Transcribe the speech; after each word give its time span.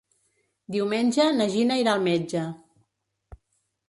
Diumenge 0.75 1.27
na 1.35 1.45
Gina 1.55 1.77
irà 1.81 1.93
al 1.97 2.01
metge. 2.07 2.41